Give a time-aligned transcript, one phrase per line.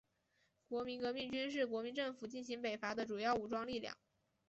[0.67, 3.95] 国民革命军是国民政府进行北伐的主要武装力量。